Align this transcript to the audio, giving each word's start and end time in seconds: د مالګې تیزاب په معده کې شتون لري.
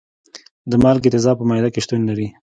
د 0.69 0.71
مالګې 0.83 1.09
تیزاب 1.13 1.35
په 1.39 1.45
معده 1.49 1.69
کې 1.73 1.83
شتون 1.85 2.01
لري. 2.09 2.27